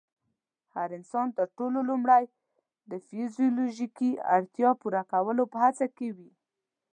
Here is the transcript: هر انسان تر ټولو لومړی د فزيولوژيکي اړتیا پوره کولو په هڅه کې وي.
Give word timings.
هر 0.73 0.89
انسان 0.97 1.27
تر 1.37 1.47
ټولو 1.57 1.79
لومړی 1.89 2.23
د 2.91 2.93
فزيولوژيکي 3.07 4.09
اړتیا 4.35 4.69
پوره 4.81 5.03
کولو 5.11 5.43
په 5.51 5.57
هڅه 5.65 5.85
کې 5.97 6.09
وي. 6.17 6.31